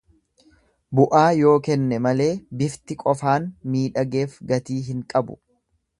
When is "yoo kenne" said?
1.39-1.99